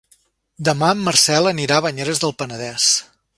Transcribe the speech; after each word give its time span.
Demà 0.69 0.89
en 0.93 1.03
Marcel 1.09 1.49
anirà 1.51 1.77
a 1.81 1.85
Banyeres 1.89 2.23
del 2.25 2.35
Penedès. 2.41 2.89